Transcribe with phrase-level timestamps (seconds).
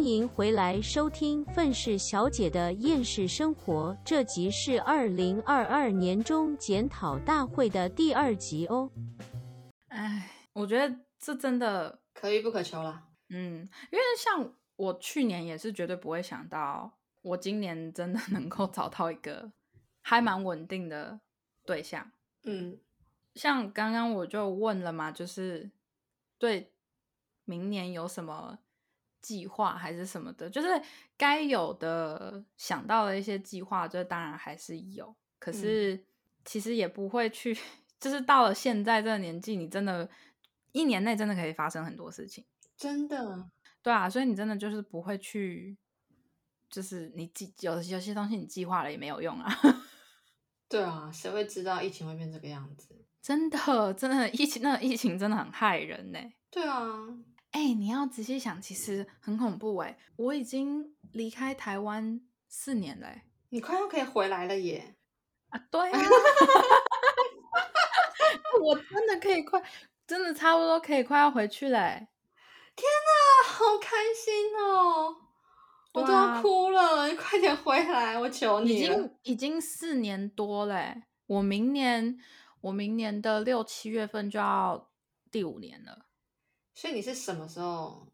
[0.00, 8.90] 欢迎回来收听《愤世小姐的厌世生活》，这集是二零二二年中检讨大会的第二集哦。
[9.88, 13.08] 哎，我觉得这真的可遇不可求了。
[13.28, 19.52] 嗯，因为像我去年也是绝对不会想到，我今年真的能够找到一个
[20.00, 21.20] 还蛮稳定的
[21.66, 22.10] 对象。
[22.44, 22.78] 嗯，
[23.34, 25.70] 像刚刚我就问了嘛，就是
[26.38, 26.72] 对
[27.44, 28.60] 明年有什么
[29.20, 30.68] 计划还是什么的，就是
[31.16, 36.04] 该有的想到的一些计划，这当然还是有，可是
[36.44, 37.56] 其实也不会去，
[38.00, 40.08] 就是到了现在这个年纪，你真的，
[40.72, 42.44] 一年内真的可以发生很多事情。
[42.76, 43.50] 真的，
[43.82, 45.76] 对啊，所以你真的就是不会去，
[46.70, 49.52] 就是你计有有些东西你计划了也没有用啊。
[50.68, 53.04] 对啊，谁会知道疫情会变这个样子？
[53.20, 56.18] 真的，真的疫情，那个疫情真的很害人呢。
[56.50, 56.88] 对啊，
[57.52, 59.98] 哎，你要仔细想，其实很恐怖哎。
[60.16, 63.08] 我已经离开台湾四年了，
[63.48, 64.94] 你快要可以回来了耶！
[65.48, 65.98] 啊，对啊，
[68.62, 69.60] 我真的可以快，
[70.06, 72.06] 真的差不多可以快要回去嘞。
[72.76, 75.16] 天哪，好开心哦！
[75.92, 82.16] 我都要哭了，你快点回来，我求你已经已经四年多嘞，我明年
[82.60, 84.88] 我明年的六七月份就要
[85.32, 86.06] 第五年了。
[86.74, 88.06] 所以你是什么时候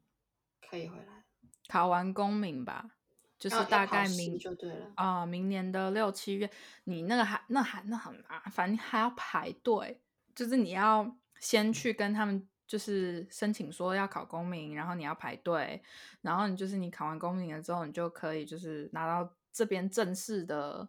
[0.69, 1.25] 可以回来？
[1.69, 2.91] 考完公民吧，
[3.39, 6.51] 就是大概明就对了啊，明年的六七月，
[6.85, 10.01] 你那个还那还那很麻烦，你还要排队，
[10.35, 12.49] 就是你要先去跟他们。
[12.69, 15.81] 就是申请说要考公民，然后你要排队，
[16.21, 20.89] 然后你就是你考完公民了之后，你就可以就是拿到这边正式的，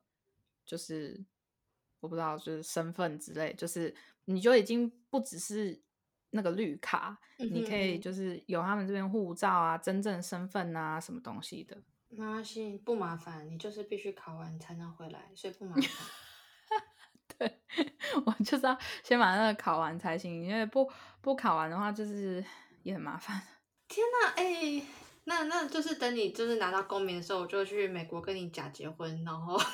[0.66, 1.24] 就是
[2.00, 3.96] 我不知道就是身份之类，就是
[4.26, 5.80] 你就已经不只是
[6.38, 11.76] 那个绿卡，你可以就是有他们这边护照啊，真正身份啊，什么东西的。
[12.08, 15.84] 没关系，不麻烦，你就是必须考完才能回来，所以不麻烦。
[17.38, 17.60] 对，
[18.26, 20.90] 我就是要先把那个考完才行，因为不
[21.20, 22.42] 不考完的话，就是
[22.84, 23.42] 也很麻烦。
[23.90, 24.82] 天哪，哎，
[25.26, 29.66] 那那就是等你就是拿到公民的时候，我就去美国跟你假结婚，然后， 然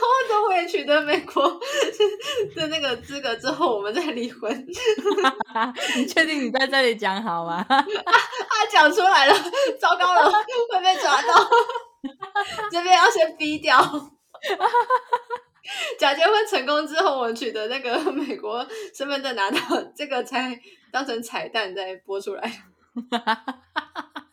[0.00, 1.60] 后等我也取得美国
[2.54, 4.50] 的那个资格之后，我们再离婚。
[5.96, 7.64] 你确定你在这里讲好吗？
[7.68, 9.34] 他讲出来了，
[9.80, 11.48] 糟糕了，会被抓到。
[12.70, 13.80] 这边要先逼掉，
[15.98, 19.58] 假结婚成功之后，我取得那个美国身份证拿到，
[19.96, 20.58] 这个才
[20.92, 22.64] 当成彩蛋再播出来。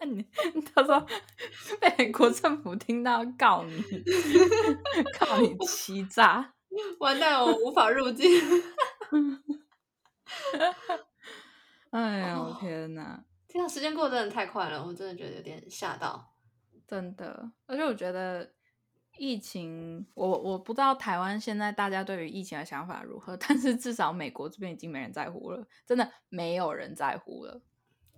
[0.04, 0.26] 你
[0.74, 1.06] 他说
[1.98, 3.82] 美国政府听到告你，
[5.20, 6.54] 告你欺诈，
[7.00, 8.30] 完蛋，我无法入境。
[11.92, 13.24] 哎呀，我天哪！
[13.48, 16.34] 天啊，时间过得真的太快了，我真的觉得有点吓到。
[16.88, 18.54] 真的，而且我觉得
[19.18, 27.62] 疫情，我我不知道台湾现在大家对于疫情的想法如何， 但是至少美国这边已经没人在乎了，真的没有人在乎了。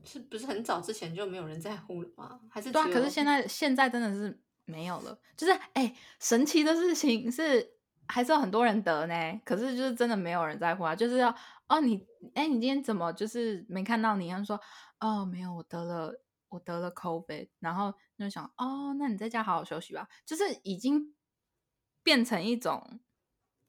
[0.04, 2.40] 是不是很早之前就没有人在乎了吗？
[2.52, 2.86] 还是对啊？
[2.94, 7.72] 可是现在现在真的是没有了，就是哎，神奇的事情是
[8.08, 11.36] 还是有很多人得呢，可是就是真的没有人在乎啊，就是要
[11.68, 12.06] 哦你
[12.36, 14.30] 哎你今天怎么就是没看到你？
[14.30, 14.60] 他说
[15.00, 16.20] 哦没有，我得了。
[16.54, 20.08] 我得了 COVID，然后就想哦，那你在家好好休息吧。
[20.24, 21.16] 就是已经
[22.04, 23.00] 变成一种，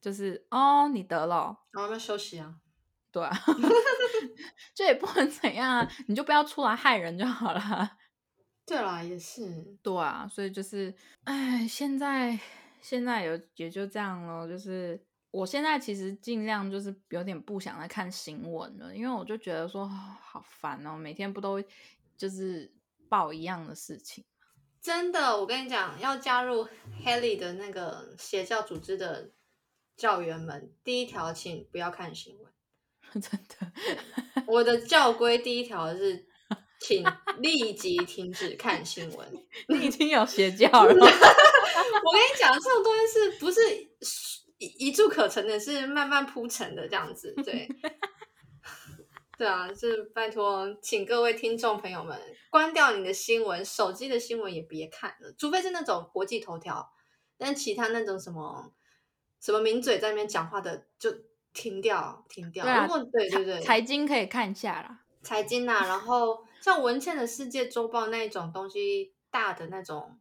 [0.03, 2.57] 就是哦，你得了，然后要休息啊。
[3.11, 3.35] 对啊，
[4.77, 7.97] 这也不能怎样啊，你就不要出来害人就好了。
[8.67, 9.79] 对啦，也是。
[9.83, 12.39] 对啊，所以就是，哎，现在
[12.85, 14.47] 现在也也就这样咯。
[14.47, 21.61] 就是我现在其实尽量就是有点不想再看新闻了，因为我就觉得说好烦哦，每天不都。
[22.17, 22.73] 就是
[23.09, 24.25] 报一样的事情，
[24.81, 26.69] 真的，我跟你讲，要加入
[27.05, 29.33] Haley 的那个邪教组织的
[29.97, 32.53] 教员们，第一条，请不要看新闻。
[33.21, 33.73] 真的，
[34.47, 36.25] 我的教规第一条是，
[36.79, 37.05] 请
[37.39, 39.45] 立即停止看新闻。
[39.67, 40.95] 你已经有邪教了。
[41.65, 43.61] 我跟你讲，这种东西是不是
[44.59, 45.59] 一一触可成的？
[45.59, 47.69] 是慢慢铺成的，这样子，对。
[49.37, 52.17] 对啊，就是拜托，请各位听众朋友们
[52.51, 56.89] 关掉你的新闻，手机的新闻也别看了，除非是那种国际头条，
[57.37, 58.73] 但其他那种什么
[59.41, 61.13] 什么名嘴在那边讲话的就
[61.53, 62.65] 停掉，停掉。
[62.83, 70.17] 如果对对对，财经可以看一下啦，财经啊，然后像文茜的世界周报那一种东西，大的那种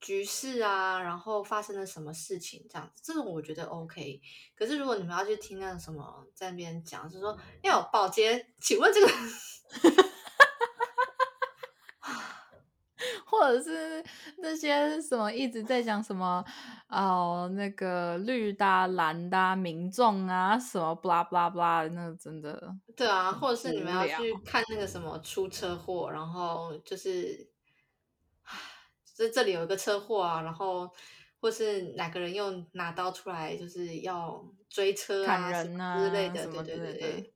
[0.00, 4.20] 局势啊，然后发生了什么事情这样子，这种我觉得 OK。
[4.56, 9.08] 可是如果你们要去听那种什么在那边讲，就是说，哎呦，保洁，请问这个，
[13.26, 14.04] 或者是
[14.38, 16.44] 那些什么一直在讲什么
[16.88, 27.49] 哦，那个绿的、蓝的民众啊，什么 blah blah blah，那真的对啊，或者是你们要去看那个什么出车祸，然后就是，
[29.20, 30.90] 这这里有一个车祸啊，然后
[31.40, 37.34] 或是哪个人又拿刀出来，就是要追车砍啊什人么之类的，对对对对。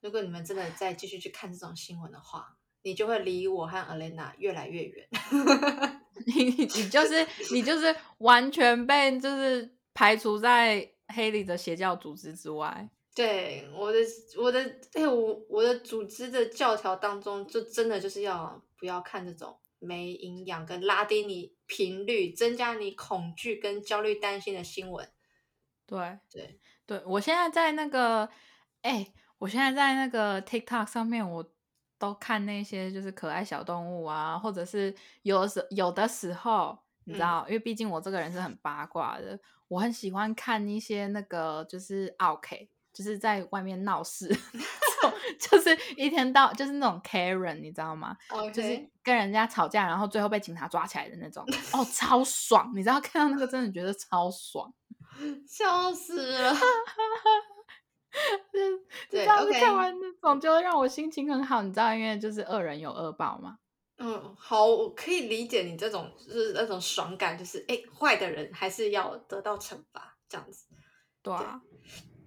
[0.00, 5.08] 如果你们真的再继续去看这种新闻的话，你就会离我和 Elena 越来越远。
[6.24, 12.88] 你你就是你就是完全被就是排除在黑里的邪教组织之外。
[13.12, 13.98] 对我的
[14.38, 14.60] 我的
[14.92, 25.08] 哎、我我的组织的教条当中，就真的就是要不要看这种没营养跟拉低你频率、增加你恐惧跟焦虑、担心的新闻。
[25.86, 26.18] 对。
[26.30, 28.28] 对，对，我现在在那个，
[28.82, 31.48] 哎、我现在在那个 TikTok 上面，我
[31.98, 37.20] 都看那些就是可爱小动物啊，或者是有的时有的时候，你知嗯。
[37.20, 39.38] 道，因为毕竟我这个人是很八卦的，
[39.68, 48.16] 我很喜欢看一些那个就是 OK，就是在外面闹事，这种 就是一天到就是那种 Karen，你知道吗？
[48.52, 52.72] 就是跟人家吵架，然后最后被警察抓起来的那种，哦，超爽！
[52.74, 54.72] 你知道看到那个真的觉得超爽。
[55.48, 56.52] 笑死了。
[58.52, 58.60] 你
[59.10, 63.58] 对知道是 OK 看完那种就会让我心情很好，你知道，因为就是恶人有恶报嘛。
[63.98, 70.66] 嗯，好，我可以理解你这种就是那种爽感，就是哎，坏的人还是要得到惩罚这样子。
[71.22, 71.60] 对啊，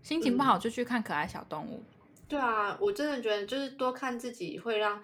[0.03, 1.83] 心情不嗯好就去看可爱小动物。
[2.29, 5.03] 对啊，我真的觉得就是多看自己会让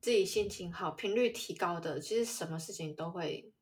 [0.00, 3.52] 自己心情好、频率提高的，其实什么事情都会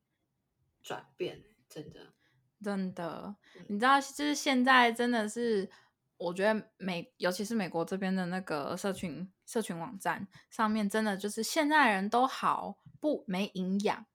[0.83, 2.15] 转变，真的。
[2.63, 5.69] 真的，嗯你知道，就是现在真的是，
[6.17, 14.07] 我觉得美，尤其是美国这边的那个社群社群网站上面，真的就是现在人都好不没营养，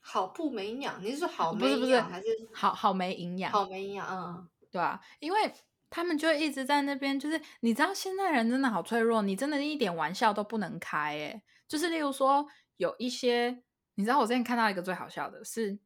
[0.00, 4.06] 好不没营养，你是说好没不是不是营养还是好好没营养，好没营养？
[4.08, 5.52] 嗯，对啊，因为
[5.94, 11.40] 他们就一直在那边，就是你知道现在人真的好脆弱，你真的一点玩笑都不能开诶。
[11.68, 12.44] 就是例如说
[12.78, 13.62] 有一些，
[13.94, 15.78] 你知道我之前看到一个最好笑的是，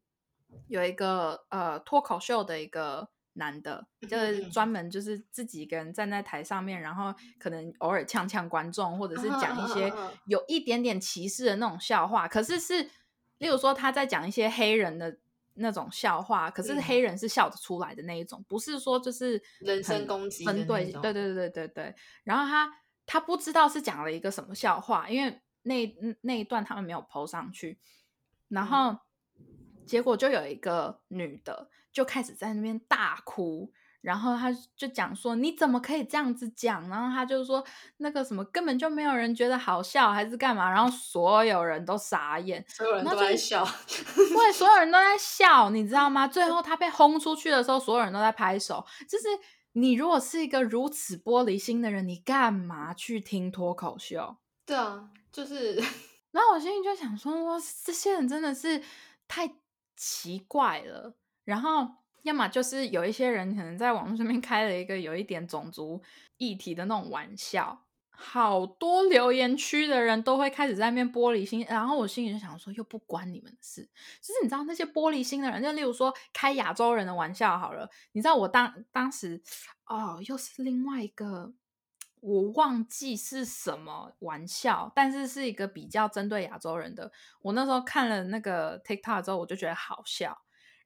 [0.67, 9.93] 有一个呃脱口秀的一个男的，就是专门就是自己一个人站在台上面，然后可能偶尔呛呛观众，或者是讲一些
[10.25, 12.89] 有一点点歧视的那种笑话，可是是
[13.37, 15.19] 例如说他在讲一些黑人的。
[15.59, 16.81] 那种笑话，可是嗯。
[16.81, 21.01] 黑人是笑得出来的那一种，不是说就是人身攻击分对，种。
[21.01, 21.67] 对对对对。
[21.67, 21.95] 对。
[22.23, 22.73] 然后他
[23.05, 27.79] 他不知道是讲了一个什么笑话，因为那那一段他们没有 PO 上去，
[28.47, 28.67] 然嗯。
[28.67, 28.99] 后
[29.85, 36.87] 结果就有一个女的就开始在那边大哭，然后他就讲说你怎么可以这样子讲？
[36.89, 37.63] 然后他就说
[37.97, 40.69] 那个什么根本就没有人觉得好笑还是干嘛？
[40.69, 43.67] 然后所有人都傻眼，所有人都在笑。
[43.85, 46.27] 对，所有人都在笑，你知道吗？
[46.27, 48.85] 最后他被 轰出去的时候，所有人都在拍手。
[49.07, 49.25] 就是
[49.73, 54.37] 你如果是一个如此玻璃心的人，你干嘛去听脱口秀？
[54.65, 55.75] 对啊，就是
[56.31, 58.81] 然后我心里就想说，哇，这些人真的是
[59.27, 59.51] 太
[59.95, 61.15] 奇怪了。
[61.43, 61.87] 然后，
[62.23, 66.01] 要么就是有一些人可能在网络上面开了一个有一点种族
[66.37, 71.65] 议题的那种玩笑，好多留言区的人都会开始在那边玻璃心。
[71.69, 73.81] 然后我心里就想说，又不关你们的事。
[74.21, 79.41] 就是你知道那些玻璃心的人，就例如说开亚洲人的玩笑好了，你知道我当当时
[79.85, 81.53] 哦，又是另外一个。
[82.21, 87.09] 我忘记是什么玩笑，但是是一个比较针对亚洲人的。
[87.41, 90.37] 我那时候看了那个 TikTok 之后，我就觉得好笑。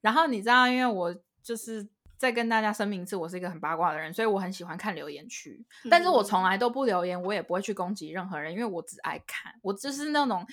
[0.04, 5.66] 然后你知道，因为我就是再跟大家声明一次，我是一个很八卦的人，所以我很喜欢看留言区。
[5.90, 10.46] 但是我嗯从来都不留言，我也不会去攻击任何人，因为我只爱看，我就是那种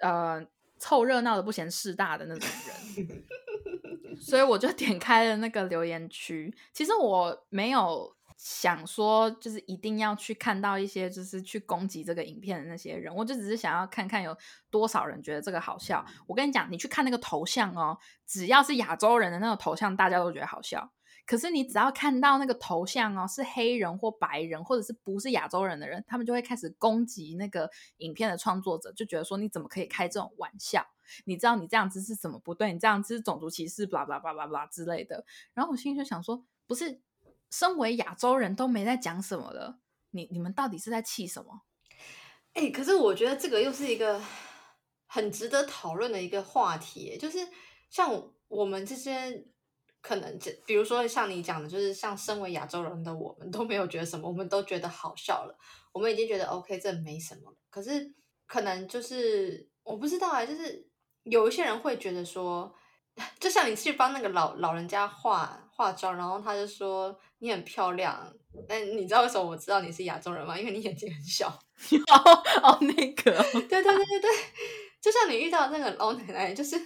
[0.00, 0.46] 呃
[0.78, 3.24] 凑热闹的不嫌事大的那种人。
[4.20, 6.54] 所以我就点开了那个留言区。
[6.72, 14.36] 其实我没有想说，就是一定要去看到一些就是去攻击这个影片的那些人，我就只是想要看看有
[14.70, 16.04] 多少人觉得这个好笑。
[16.26, 20.92] 我跟你讲，你去看那个头像哦，只要是亚洲人的那个头像，大家都觉得好笑。
[21.26, 30.86] 可是你只要看到那个头像哦，是黑人或白人，或者是不是亚洲人的人，他们就会开始攻击那个影片的创作者，就觉得说你怎么可以开这种玩笑？
[31.24, 32.74] 你知道你这样子是怎么不对？
[32.74, 35.24] 你这样子种族歧视，blah blah blah blah blah 之类的。
[35.54, 37.00] 然后我心里就想说，不是，
[37.56, 39.78] 身为亚洲人都没在讲什么了，
[40.10, 41.62] 你你们到底是在气什么？
[42.54, 44.20] 哎、可是我觉得这个又是一个
[45.06, 47.38] 很值得讨论的一个话题，就是
[47.88, 49.46] 像我们这些
[50.00, 55.56] 可能，这比如说像你讲的，就是像身为亚洲人的我们都没有觉得什么，我们都觉得好笑了，
[55.92, 57.56] 我们已经觉得 OK，这没什么。
[57.70, 58.12] 可是
[58.46, 60.88] 可能就是我不知道啊，就是
[61.22, 62.74] 有一些人会觉得说，
[63.38, 68.32] 就像你去帮那个老老人家化化妆，然后他就说你很漂亮，
[68.68, 70.58] 但你知道为什么我知道你是亚洲人吗？
[70.58, 71.48] 因为你眼睛很小。
[72.12, 74.30] 哦哦，那个， 对对对对对，
[75.00, 76.78] 就像你遇到那个老奶奶，就是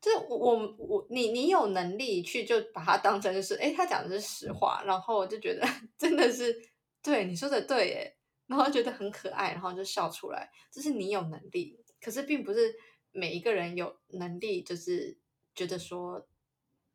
[0.00, 5.66] 就是我我你你有能力去就把它当成就是，哎，他讲的是实话，然后我就觉得
[5.96, 6.54] 真的是
[7.02, 8.16] 对你说的对耶，
[8.46, 12.74] 然后觉得很可爱，然后就笑出来，就是你有能力，可是并不是
[13.12, 15.16] 每一个人有能力，就是
[15.54, 16.26] 觉得说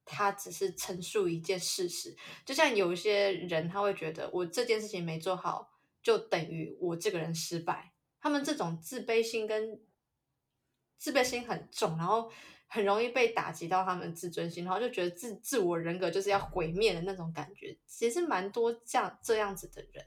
[0.04, 5.72] 他只是陈述一件事实，就像有一些人他会觉得我这件事情没做好。
[6.04, 9.82] 就等于我这个人失败，他们这种自卑心跟
[11.00, 12.32] 自卑心很重，然后
[12.68, 20.06] 很容易被打击到他们自尊心，然后就觉得自自我人格就是要毁灭的那种感觉，其实蛮多这样这样子的人，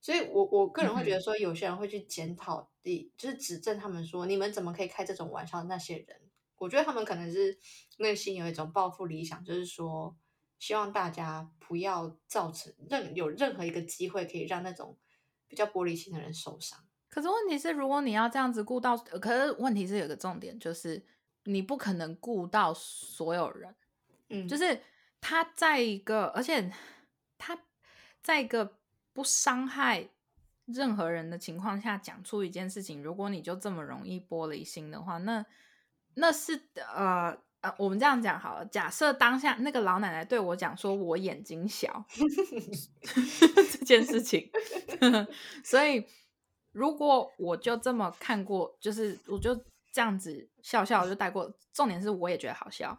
[0.00, 5.62] 所以我我个人会觉得说，有些人会去检讨的，就是指正他们说，你们怎么可以开这种玩笑？
[5.62, 6.20] 那些人，
[6.62, 7.58] 我觉得他们可能是
[7.98, 10.16] 内心有一种抱负理想，就是说
[10.58, 14.96] 希望大家不要造成任有任何一个机会可以让那种。
[15.48, 21.04] 比较玻璃心的人受伤，可是问题是，如果你要这样子顾到，可是问题是有个重点，就是
[21.44, 23.74] 你不可能顾到所有人，
[24.30, 24.80] 嗯，就是
[25.20, 26.72] 他在一个，而且
[27.36, 27.58] 他
[28.22, 28.78] 在一个
[29.12, 30.08] 不伤害
[30.64, 35.44] 任何人的情况下讲出一件事情，如果你就这么容易玻璃心的话，那
[36.14, 36.60] 那是
[36.94, 37.36] 呃。
[37.62, 38.66] 呃，我们这样讲好了。
[38.66, 42.04] 假设当下那个老奶奶对我讲说我眼睛小
[43.70, 44.50] 这件事情，
[45.62, 46.04] 所以
[46.72, 49.54] 如果我就这么看过，就是我就
[49.92, 51.48] 这样子笑笑就带过。
[51.72, 52.98] 重点是我也觉得好笑，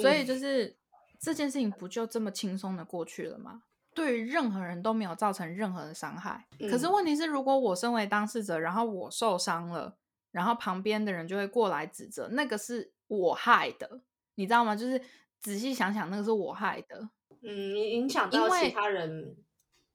[0.00, 0.76] 所以就是
[1.20, 3.62] 这件事情不就这么轻松的过去了吗？
[3.96, 6.46] 对于任何人都没有造成任何的伤害。
[6.70, 9.96] 可是问题是，如果我身为当事者，然后我受伤了，
[10.34, 12.90] 然后旁边的人就会过来指责，那个是。
[13.06, 14.00] 我害的，
[14.34, 14.74] 你知道吗？
[14.74, 15.00] 就是
[15.38, 17.10] 仔细想想，那个是我害的。
[17.42, 19.36] 嗯，影响到其他人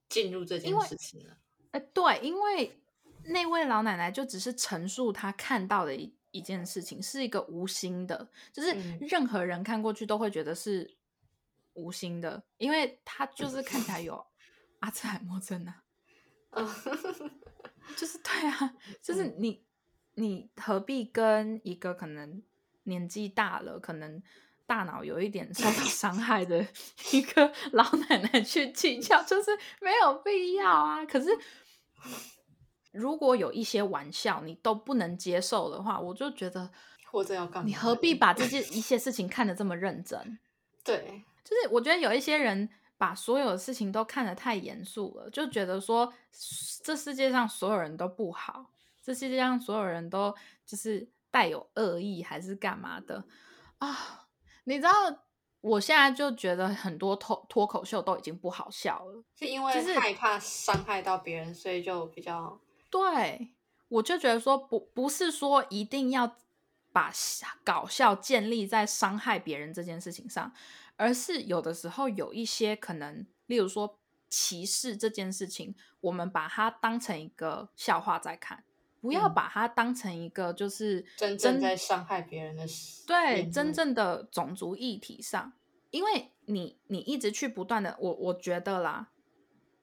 [0.08, 1.36] 进入这件事情了。
[1.72, 2.80] 哎，对，因为
[3.24, 10.96] 那位老奶奶就只是陈述她看到的一一件事情，是一个无心的，就是任何人看过去都会觉得是
[11.74, 14.24] 无心的，因为她就是看起来有
[14.78, 15.82] 阿兹海默症啊。
[17.96, 19.64] 就是对啊，就是你
[20.14, 22.42] 你何必跟一个可能。
[22.84, 24.20] 年纪大了，可能
[24.66, 26.66] 大脑有一点受到 伤害的
[27.12, 29.50] 一个 老奶奶去计较，就是
[29.80, 31.04] 没有必要啊。
[31.04, 31.28] 可是，
[32.90, 36.68] 如果有一些玩笑你都不能接受的话，我就觉得
[37.10, 40.38] 或者要干，你何必把这 些一些事情看得这么认真？
[40.82, 46.12] 对，就是我觉得有一些人把所有的事情都看得太严肃了，就觉得说
[46.82, 48.70] 这世界上所有人都不好，
[49.02, 51.08] 这世界上所有人都就是。
[51.32, 53.24] 带有恶意还是干嘛的
[53.78, 54.26] 啊？
[54.64, 54.90] 你知道，
[55.60, 63.54] 我现在就觉得很多脱脱口秀都已经不好笑了，是因为害怕伤害到别人，所以就比较对。
[63.86, 66.36] 我就觉得说，不不是说一定要
[66.90, 67.12] 把
[67.62, 70.52] 搞笑建立在伤害别人这件事情上，
[70.96, 78.64] 而是有的时候有一些可能，例如说歧视这件事情，我们把它当成一个笑话在看。
[79.00, 85.52] 不要把它当成一个就是真正在伤害别人的事，对真正的种族议题上，
[85.90, 89.10] 因为你你一直去不断的，我我觉得啦，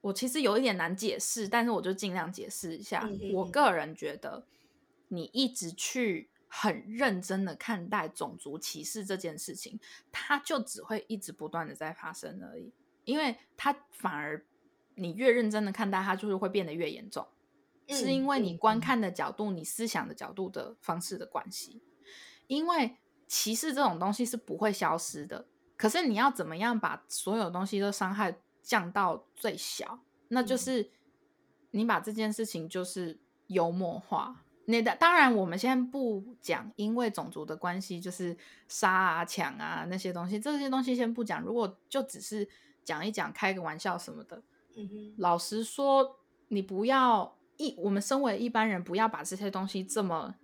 [0.00, 3.08] 我其实有一点难解释，但是我就尽量解释一下。
[3.32, 4.46] 我个人觉得，
[5.08, 9.80] 你一直去很认真的看待种族歧视这件事情，
[10.12, 12.72] 它就只会一直不断的在发生而已，
[13.04, 14.46] 因为它反而
[14.94, 17.26] 你越认真的看待它，就是会变得越严重。
[17.88, 21.80] 是因为你观看的角度、你思想的角度的方式的关系，
[22.46, 25.46] 因为歧视这种东西是不会消失的。
[25.76, 30.00] 可是你要怎么样把所有东西都伤害降到最小？
[30.28, 30.90] 那就是
[31.70, 34.44] 你把这件事情就是幽默化。
[34.66, 41.40] 那的当然，我们现在不讲，因为种族的关系就是杀啊、抢啊那些东西，这些东西先不讲。
[41.40, 42.46] 如果就只是
[42.84, 44.42] 讲一讲、开个玩笑什么的，
[45.16, 46.18] 老实说，
[46.48, 47.37] 你不要。
[47.58, 50.34] 一，我们身为一般人，不要把这些东西这么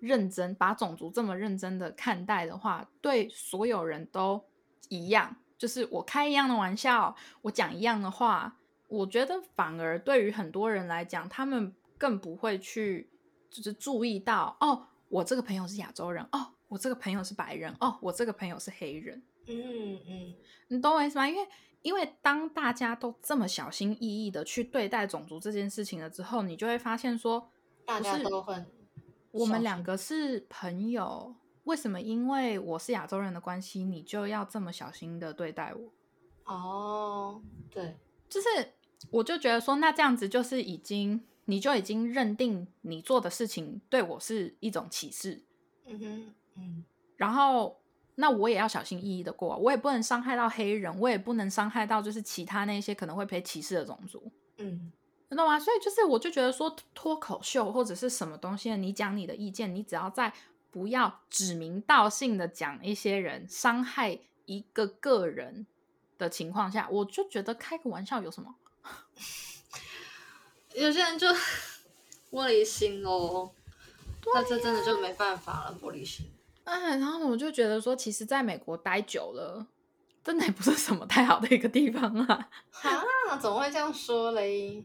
[0.00, 4.44] 认真，把种族这么认真的看待的话，对所有人都
[4.90, 5.34] 一样。
[5.56, 8.58] 就是我开一样的玩笑，我讲一样的话，
[8.88, 13.08] 我觉得反而对于很多人来讲，他们更不会去
[13.48, 19.22] 就是注意到哦，我这个朋友是亚洲人，哦，我这个朋友是白人，哦，我这个朋友是黑人。
[19.46, 20.34] 嗯嗯，
[20.68, 21.28] 你懂我意思吗？
[21.28, 21.48] 因为
[21.82, 27.50] 因为当大家都这么小心翼翼的去对待种族这件事情了之后，你就会发现说，
[27.84, 28.66] 大家都很，
[29.30, 31.34] 我们两个是朋友，
[31.64, 32.00] 为什么？
[32.00, 35.92] 因为我是亚洲人的关系，你就要这么小心的对待我？
[36.52, 37.96] 哦，对，
[38.28, 38.48] 就是
[39.10, 45.44] 我就觉得说，那这样子就是已经，你就已经认定你做的事情对我是一种歧视。
[45.86, 46.84] 嗯哼，嗯，
[47.16, 47.80] 然后
[48.16, 54.30] 那我也要小心翼翼的过，我也不能伤害到黑人，我也不能伤害到就是其他那些可能会被歧视的种族。
[54.58, 54.92] 嗯，
[55.28, 55.58] 你懂吗？
[55.58, 60.32] 所以就是我就觉得说，脱口秀或者是什么东西，你讲你的意见，你只要在
[60.70, 65.66] 不要指名道姓的讲一些人伤害一个个人。
[66.18, 68.54] 的情况下，我就觉得开个玩笑有什么？
[70.72, 71.26] 有些人就
[72.32, 73.50] 玻璃心哦，
[74.32, 76.26] 那这真的就没办法了，玻璃心。
[76.66, 79.66] 哎，然后我就觉得说，其实在美国待久了，
[80.22, 82.48] 真的也不是什么太好的一个地方啊。
[82.82, 83.36] 啊？
[83.40, 84.84] 怎么会这样说嘞？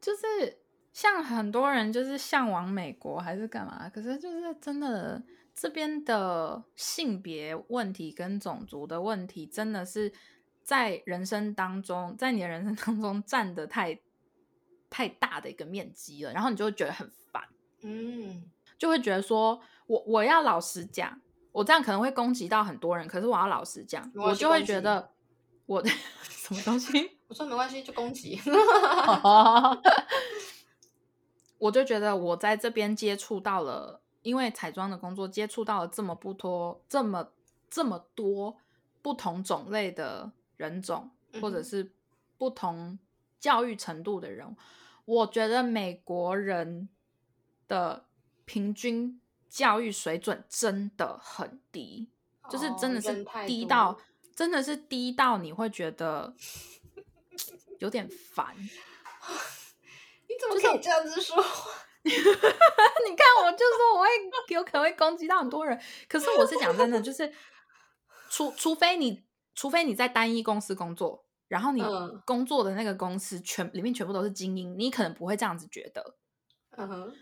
[0.00, 0.58] 就是
[0.92, 3.88] 像很多人就是向往美国还是干嘛？
[3.88, 5.22] 可是就是真的
[5.54, 10.12] 这边的性别问题跟种族的问题，真的是。
[10.62, 13.98] 在人生当中，在你的人生当中占的太
[14.88, 17.42] 太大的一个面积了，然后你就会觉得很烦，
[17.82, 18.44] 嗯，
[18.78, 19.60] 就会觉得说
[19.90, 21.20] 我我要老实讲，
[21.50, 25.10] 我这样可能会攻击到很多人，可是我要老实讲，我就会觉得
[25.66, 25.90] 我的
[26.22, 28.40] 什么东西， 我说没关系，就攻击，
[31.58, 37.32] 我就觉得我在这边接触到了，因为彩妆的工作接触到了这么不多，这么
[37.68, 38.56] 这么多
[39.02, 40.30] 不同种类的。
[40.60, 41.90] 人种或者是
[42.36, 42.98] 不同
[43.38, 44.54] 教育程度的人，
[45.06, 46.90] 我觉得美国人
[47.66, 48.04] 的
[48.44, 49.18] 平均
[49.50, 52.08] 教育水准真的很低，
[52.48, 53.98] 就是真的是低到
[54.34, 56.32] 真的是低到你会觉得
[57.80, 58.56] 有点烦。
[60.28, 61.36] 你怎么可以这样子说？
[62.02, 64.08] 你看，我就说我会
[64.48, 67.30] 有可能会攻击到很多人，可是我是讲真的，就是
[68.30, 69.24] 除除非你。
[69.52, 71.82] 除非你在单一公司工作，然后你
[72.24, 76.16] 工作的那个公司全里面全部都是精英，你可能不会这样子觉得。
[76.70, 77.14] 嗯哼。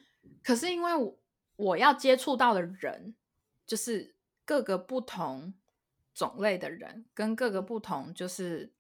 [0.45, 1.19] 可是因为我
[1.59, 3.15] 我要接触到的人，
[3.67, 5.53] 就是各个不同
[6.15, 8.73] 种类的人，跟各个不同就是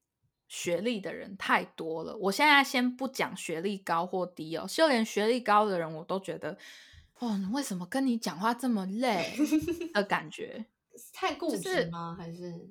[0.47, 2.17] 学历的人太多了。
[2.17, 6.57] 我现在先不讲学历高或低哦，就连学历高的人我都觉得，
[7.19, 9.37] 哦，为什么跟你讲话这么累
[9.93, 10.67] 的感觉？
[11.12, 12.14] 太固执吗？
[12.17, 12.71] 还是？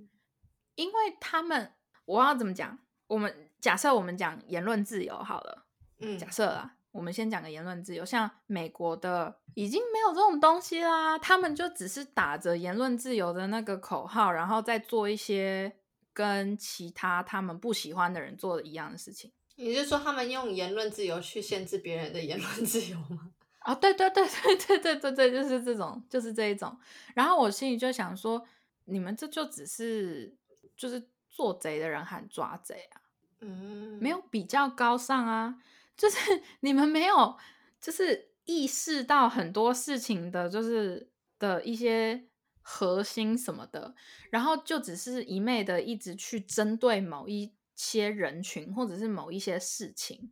[0.76, 1.74] 因为他们，
[2.06, 2.80] 我要怎么讲？
[3.08, 5.66] 我们假设我们讲言论自由好了，
[6.00, 8.04] 嗯，假设啦，我们先讲个言论自由。
[8.04, 15.72] 像美国的已经没有这种东西啦，他们就只是打着言论自由的那个口号，然后再做一些
[16.12, 19.32] 跟其他他们不喜欢的人做的一样的事情。
[19.56, 23.32] 你是说他们用言论自由去限制别人的言论自由吗？
[23.60, 26.76] 啊， 对对对对对对对对，就是这种，就是这一种。
[27.14, 28.44] 然后我心里就想说，
[28.86, 30.36] 你们这就只是。
[30.76, 33.02] 就是做贼的人喊抓贼啊，
[33.40, 35.56] 嗯，没有比较高尚啊，
[35.98, 37.36] 就是你们没有，
[37.82, 42.28] 就是意识到很多事情的，就是的一些
[42.62, 43.96] 核心什么的，
[44.30, 50.32] 然后就只是一昧的一直去针对某一些人群或者是某一些事情，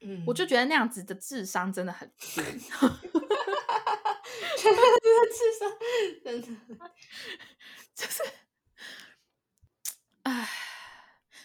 [0.00, 2.44] 嗯，我就觉得那样子的智商真的很 低，真
[4.74, 4.80] 的
[5.30, 5.70] 智商
[6.24, 6.48] 真的。
[7.94, 8.22] 就是。
[10.24, 10.48] 唉，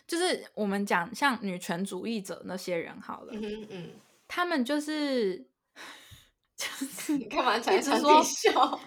[0.10, 3.90] 就是我们讲像女权主义者那些人好了，嗯嗯，
[4.28, 5.46] 他们就是
[6.58, 8.80] 就是你干嘛一直说笑，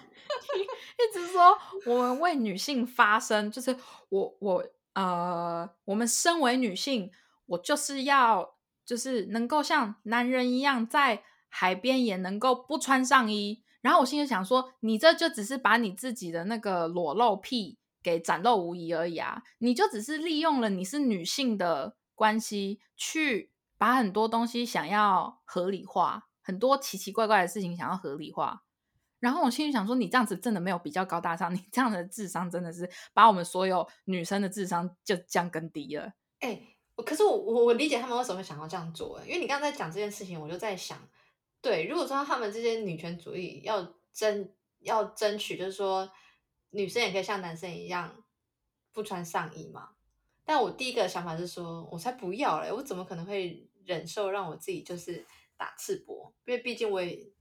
[0.99, 3.73] 一直说我们为女性发声，就是
[4.09, 7.09] 我我呃，我们身为女性，
[7.45, 8.55] 我就是要
[8.85, 17.77] 就是能够像男人一样在海边也能够不穿上衣，然后我心里想说，你这就只是把你自己的那个裸露癖。
[18.03, 19.41] 给展露无遗而已啊！
[19.59, 28.63] 你就只是利用了你是女性的关系，去把很多东西想要合理化，很多奇奇怪怪的事情想要合理化。
[29.19, 36.11] 然后我心里想说，你这样子真的没有比较高大上， 你这样的智商真的是把我们所有女生的智商就降更低了。
[36.41, 36.61] 哎，
[36.97, 40.99] 可是我我理解他们为什么会想要这样做，因为你刚刚在讲这件事情，我就在想，
[41.61, 46.11] 对，如果说他们这些女权主义要争要争取，就是说。
[46.75, 48.23] 女生也可以像男生一样
[48.91, 49.91] 不穿上衣嘛？
[50.43, 52.71] 但我第一个想法是说，我才不要嘞！
[52.71, 55.23] 我怎么可能会忍受让我自己就是
[55.55, 56.31] 打赤膊？
[56.45, 57.31] 因为毕竟我也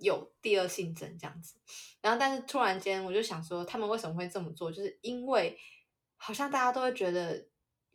[0.00, 1.56] 有第二性征这样子。
[2.00, 4.72] 然后，但是突然间我就想说，他们为什么会这么做？
[4.72, 5.58] 就是因为
[6.16, 7.46] 好像大家都会觉得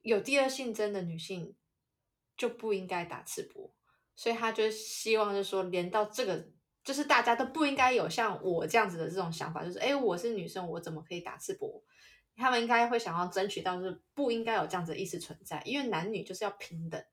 [0.03, 1.55] 有第二性征的女性
[2.37, 3.71] 就不应该打赤膊，
[4.15, 6.47] 所以他就希望就是说，连到这个。
[6.83, 11.81] 就是大家都不应该有像我这样子的这种想法，就是哎，我是女生，我怎么可以打赤膊？
[12.35, 17.03] 他们应该会想要争取到，是不应该有这样子的意识存在，因为男女就是要平等，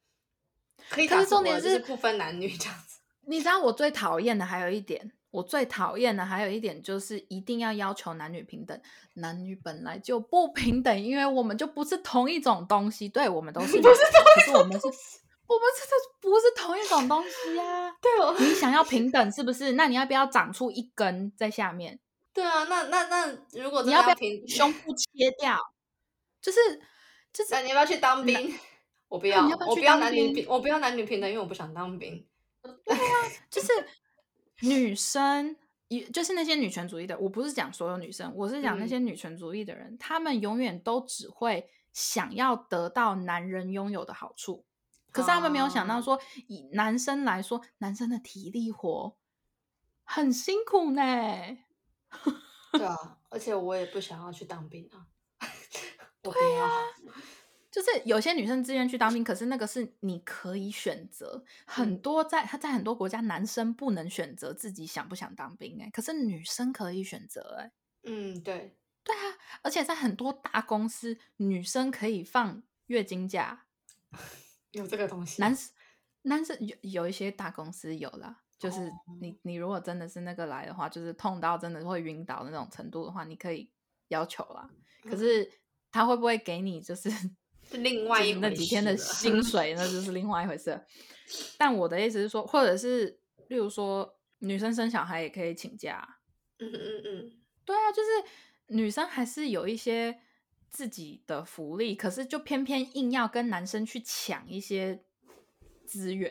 [0.89, 3.01] 可是重点是不分男女这样子。
[3.23, 8.81] 你知道我最讨厌的还有一点，我最讨厌的还有一点就是一定要要求男女平等，
[9.15, 13.95] 男女本来就不平等，因为我们就不是同一种东西，对我们都是，不是
[14.37, 14.87] 可是我们是。
[15.49, 17.97] 我们这这不是同一种东西呀！
[18.03, 19.73] 对哦，你想要平等是不是？
[19.73, 21.99] 那你要不要长出一根在下面？
[22.33, 25.59] 对啊，那那那如果你要不要胸部切掉？
[26.43, 26.59] 就是
[27.33, 28.59] 就是，那你要不要去当兵？
[29.09, 32.27] 我不 要，我不要男女平，我不要男女平等，因为我不想当兵。
[32.85, 33.15] 对啊，
[33.49, 33.69] 就是
[34.63, 35.57] 女生，
[35.89, 44.66] 也就是那些女权主义的，我不是讲所有女生，我是讲那些女权主义的人，他们永远都只会想要得到男人拥有的好处。
[45.17, 49.17] 可是他们没有想到说，以男生来说，男生的体力活
[50.05, 51.03] 很辛苦呢。
[52.73, 55.07] 对啊，而且我也不想要去当兵啊。
[56.21, 56.69] 对啊，
[57.71, 61.43] 就是有些女生自愿去当兵，可是那个是你可以选择。
[61.67, 67.73] 很多在他在很多国家，男生不能选择自己想不想当兵哎，可是女生可以选择哎。
[68.05, 73.67] 嗯，对，对啊，而且在很多大公司，女生可以放月经假。
[74.77, 75.57] 有这个东西，男
[76.23, 83.71] 男生有有一些大公司有啦，就是你你如果真的是那个来的话，就是痛到真的会晕倒的那种程度的话，你可以
[84.09, 84.69] 要求啦。
[85.09, 85.51] 可是
[85.91, 87.09] 他会不会给你就是
[87.73, 90.79] 另外一那几天的薪水，那就是另外一回事。
[91.57, 96.19] 但我的意思是说，或者是例如说女生生小孩也可以请假。
[96.59, 97.33] 嗯嗯嗯，
[97.65, 100.21] 对啊，就是女生还是有一些。
[100.77, 105.03] 自己的福利，可是就偏偏硬要跟男生去抢一些
[105.87, 106.31] 资源，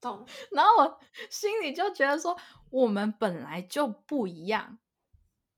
[0.00, 0.24] 懂？
[0.54, 2.38] 然后我心里就觉得说，
[2.70, 4.78] 我们本来就不一样，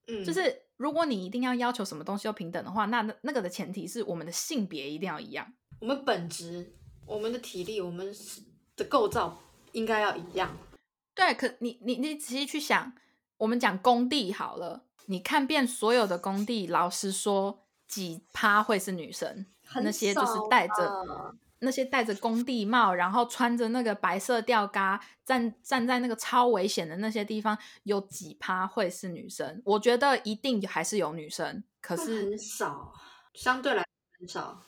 [0.06, 6.72] 嗯，就是如果你一定要要求什么东西要平等的话，那那那个的前提是我们的性别一定要一样，我们本质、
[7.04, 8.10] 我们的体力、我们
[8.74, 9.38] 的构造
[9.72, 10.56] 应该要一样。
[11.14, 12.94] 对，可你你你仔细去想，
[13.36, 14.86] 我们讲工地好了。
[15.06, 19.46] 你看遍所有的工地，老实说，几趴会是女生？
[19.76, 29.62] 那些就是戴着那些戴着工地帽，然后穿着那个白色吊嘎，站站在那个超危险的那些地方，有几趴会是女生？
[29.64, 32.92] 我觉得一定还是有女生，可是很少，
[33.32, 33.86] 相对来
[34.18, 34.60] 很少。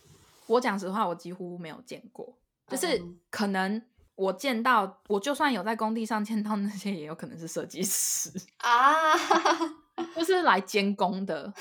[0.46, 3.82] 我讲实话，我几乎没有见过，就是可能
[4.14, 9.12] 我见到，我就算有在工地上见到那些，也有可能是设计师啊。
[10.14, 11.52] 就是来监工的，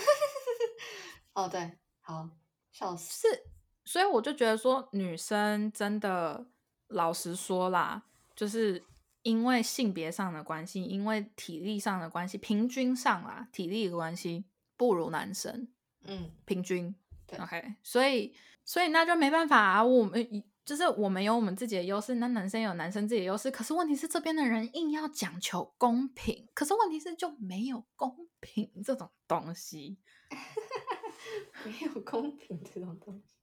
[1.33, 2.29] 哦，对，好，
[2.71, 3.27] 笑死。
[3.27, 3.43] 是，
[3.85, 6.45] 所以我就觉得说，女生真的，
[6.87, 8.03] 老实说啦，
[8.35, 8.83] 就是
[9.23, 14.45] 因为性别上的关系，因为体力上的关系，平均上啦，体力的关系
[14.77, 15.67] 不如男生，
[16.03, 16.95] 嗯，平均
[17.39, 23.51] ，OK，所以，所以那就没办法啊，我们就是我们有我们自己的优势，那男生有男生自己的优势。
[23.51, 29.97] 可是问题是这边的人硬要讲求公平，可是问题是就没有公平这种东西，
[31.65, 33.35] 没有公平这种东西。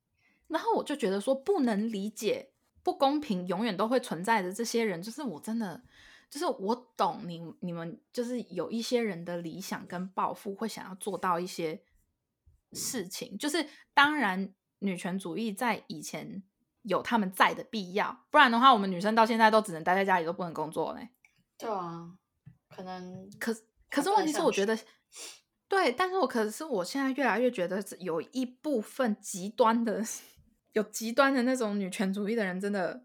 [0.48, 2.52] 然后我就觉得说不能理解
[2.82, 5.82] 不公平永远都会存在的这些人，就是我真的
[6.30, 11.82] 就是我懂你你们就是有一些人的理想跟抱负会想要做到一些
[12.72, 16.42] 事情，就是当然女权主义在以前。
[16.82, 21.08] 有他们在的必要，不然的话，我们女生到现在都只能待在家里，都不能工作嘞。
[21.58, 22.10] 对啊，
[22.68, 23.54] 可能可
[23.90, 24.78] 可是问题是，我觉得
[25.68, 30.02] 对，但是我可是我现在越来越觉得，有一部分极端的，
[30.72, 33.04] 有极端的那种女权主义的人，真的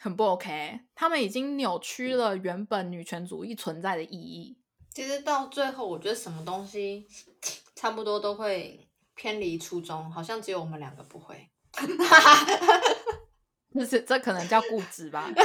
[0.00, 0.80] 很不 OK。
[0.94, 4.58] 他们已经扭曲了原本女权主义存在的意义。
[4.90, 7.06] 其实到最后，我觉得什么东西
[7.74, 11.48] 差不多都会偏离初衷，好像只有我们两个不会。
[13.74, 15.30] 这是这可能叫固执吧？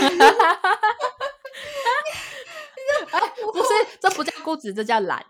[3.52, 3.68] 不是，
[4.00, 5.26] 这不叫固执，这叫懒。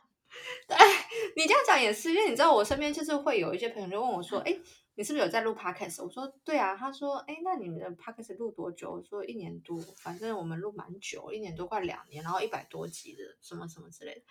[0.68, 0.86] 哎，
[1.36, 4.56] 你这样讲也是，因为你知道，我身边就是会有一些朋友就问我说：“哎，
[4.96, 14.22] 你是不是有在录 podcast？” 我说：“对啊。”他说：“哎，那你们的 podcast 录多久？”我说：“一年多，反正我们录蛮久，一年多快两年，然后一百多集的，什么什么之类的。”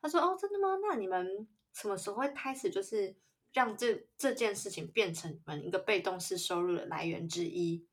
[0.00, 0.76] 他说：“哦，真的吗？
[0.82, 3.14] 那你们什么时候会开始就是
[3.54, 7.86] 让这这件事情变成你们一个被动式收入的来源之一？”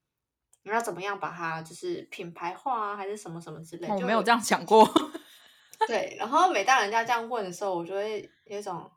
[0.64, 3.88] 你要怎么样把它就是品牌化啊，还是什么什么之类？
[3.88, 4.88] 我没有这样想过。
[5.88, 8.92] 对，然后每当人家这样问的时候，我就会有一种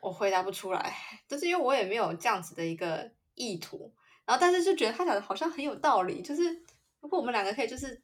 [0.00, 0.96] 我回答不出来，
[1.28, 3.92] 就是因为我也没有这样子的一个意图。
[4.24, 6.62] 然后，但是就觉得他讲的好像很有道理，就是
[7.00, 8.00] 如果我们两个可以就是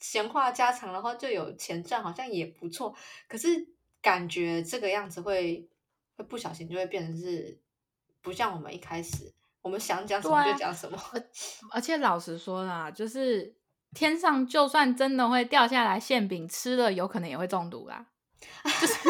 [0.00, 2.94] 闲话家常，然后就有钱赚，好像也不错。
[3.26, 3.66] 可是
[4.02, 5.66] 感觉这个样子会
[6.20, 7.58] 会不小心就会变成是
[8.20, 10.98] 不像我们一开始我们想讲什么就讲什么。
[11.72, 13.56] 而且老实说啦，就是
[13.94, 18.06] 天上就算真的会掉下来馅饼，吃了有可能也会中毒啦。
[18.80, 19.08] 就是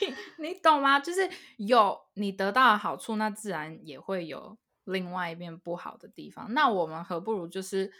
[0.38, 0.98] 你你懂吗？
[0.98, 6.54] 就是有你得到的好处，那自然也会有另外一面不好的地方。
[6.54, 7.92] 那我们何不如就是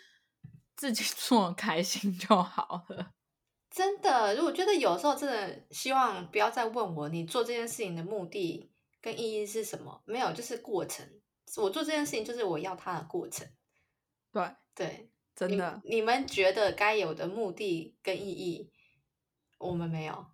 [0.77, 3.13] 自己做开心就好了。
[3.71, 8.69] 真的，如果觉得有时候真的希望不要再问我，你做这件事情的目的
[9.01, 10.03] 跟意义是什么？
[10.05, 11.07] 没有，就是过程。
[11.57, 13.47] 我做这件事情就是我要它的过程。
[14.33, 15.81] 对对，真的。
[15.85, 18.71] 你们觉得该有的目的跟意义，
[19.59, 20.27] 我们没有。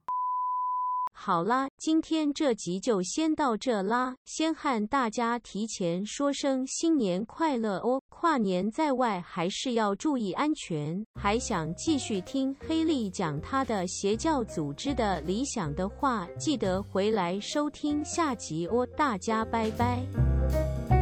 [1.19, 4.15] 好啦，今天这集就先到这啦。
[4.27, 8.01] 先和大家提前说声新年快乐哦！
[8.11, 11.05] 跨年在外还是要注意安全。
[11.15, 18.87] 还想继续听黑利讲他的邪教组织的理想的话，记得回来收听下集哦！
[18.97, 20.96] 大家拜拜。